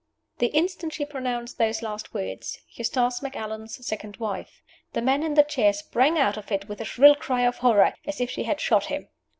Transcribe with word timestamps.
The 0.39 0.47
instant 0.47 0.93
she 0.93 1.05
pronounced 1.05 1.59
those 1.59 1.83
last 1.83 2.11
words, 2.11 2.57
"Eustace 2.71 3.21
Macallan's 3.21 3.85
second 3.85 4.17
wife," 4.17 4.63
the 4.93 5.01
man 5.03 5.21
in 5.21 5.35
the 5.35 5.43
chair 5.43 5.73
sprang 5.73 6.17
out 6.17 6.37
of 6.37 6.51
it 6.51 6.67
with 6.67 6.81
a 6.81 6.85
shrill 6.85 7.13
cry 7.13 7.41
of 7.41 7.57
horror, 7.59 7.93
as 8.07 8.19
if 8.19 8.31
she 8.31 8.45
had 8.45 8.59
shot 8.59 8.85
him. 8.85 9.09